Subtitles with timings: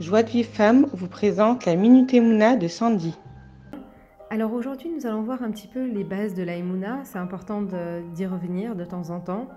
[0.00, 3.16] Joie de Vive Femme vous présente la Minute Emouna de Sandy.
[4.30, 7.00] Alors aujourd'hui, nous allons voir un petit peu les bases de la Emouna.
[7.02, 9.48] C'est important d'y revenir de temps en temps.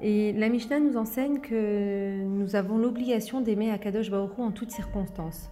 [0.00, 5.50] Et la Mishnah nous enseigne que nous avons l'obligation d'aimer Akadosh Hu en toutes circonstances.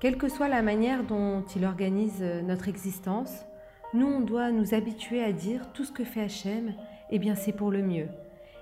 [0.00, 3.44] Quelle que soit la manière dont il organise notre existence,
[3.92, 6.74] nous, on doit nous habituer à dire tout ce que fait Hachem,
[7.10, 8.06] eh bien c'est pour le mieux.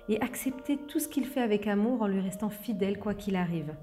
[0.09, 3.75] Et accepter tout ce qu'il fait avec amour en lui restant fidèle quoi qu'il arrive.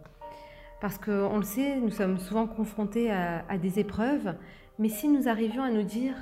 [0.81, 4.35] Parce qu'on le sait, nous sommes souvent confrontés à, des épreuves,
[4.77, 6.15] mais si nous arrivions à nous dire,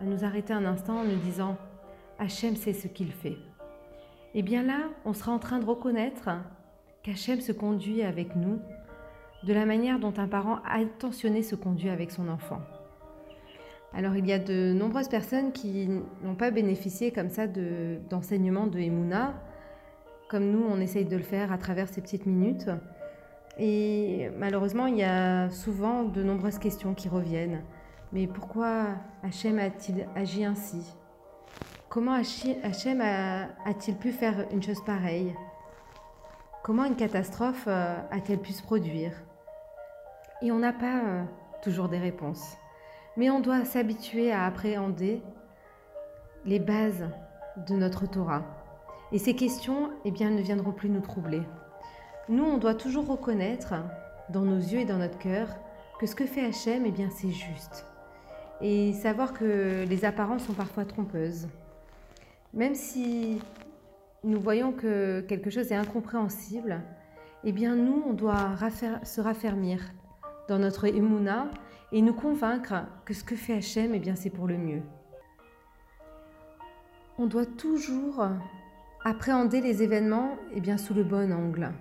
[0.00, 1.56] à nous arrêter un instant en nous disant
[2.20, 3.36] Hachem sait ce qu'il fait,
[4.34, 6.28] eh bien là, on sera en train de reconnaître
[7.02, 8.60] qu'Hachem se conduit avec nous
[9.44, 12.60] de la manière dont un parent attentionné se conduit avec son enfant.
[13.94, 15.88] Alors il y a de nombreuses personnes qui
[16.22, 19.24] n'ont pas bénéficié comme ça d'enseignements de, de
[20.28, 22.68] comme nous on essaye de le faire à travers ces petites minutes.
[23.58, 27.62] Et malheureusement, il y a souvent de nombreuses questions qui reviennent.
[28.12, 28.86] Mais pourquoi
[29.22, 30.94] Hachem a-t-il agi ainsi?
[31.88, 35.34] Comment Hachem a-t-il pu faire une chose pareille?
[36.62, 39.12] Comment une catastrophe euh, a-t-elle pu se produire?
[40.42, 41.24] Et on n'a pas euh,
[41.62, 42.56] toujours des réponses.
[43.16, 45.22] Mais on doit s'habituer à appréhender
[46.44, 47.08] les bases
[47.66, 48.42] de notre Torah.
[49.10, 51.42] Et ces questions eh bien, ne viendront plus nous troubler.
[52.28, 53.74] Nous, on doit toujours reconnaître
[54.28, 55.48] dans nos yeux et dans notre cœur
[55.98, 57.86] que ce que fait Hachem, eh bien, c'est juste.
[58.60, 61.48] Et savoir que les apparences sont parfois trompeuses.
[62.52, 63.40] Même si
[64.24, 66.82] nous voyons que quelque chose est incompréhensible,
[67.44, 68.56] eh bien nous, on doit
[69.04, 69.80] se raffermir
[70.48, 71.48] dans notre émouna
[71.92, 72.74] et nous convaincre
[73.06, 74.82] que ce que fait Hachem, eh bien c'est pour le mieux.
[77.16, 78.26] On doit toujours
[79.04, 81.72] appréhender les événements eh bien, sous le bon angle.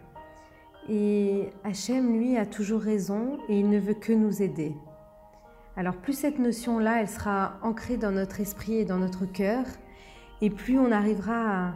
[0.89, 4.73] Et Hachem, lui, a toujours raison et il ne veut que nous aider.
[5.75, 9.63] Alors plus cette notion-là, elle sera ancrée dans notre esprit et dans notre cœur,
[10.41, 11.73] et plus on arrivera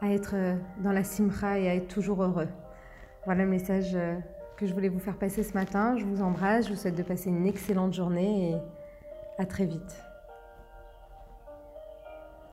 [0.00, 2.48] à, être euh, dans la simra et à être toujours heureux.
[3.26, 4.16] Voilà le message euh,
[4.56, 5.96] que je voulais vous faire passer ce matin.
[5.98, 8.56] Je vous embrasse, je vous souhaite de passer une excellente journée et
[9.38, 10.02] à très vite.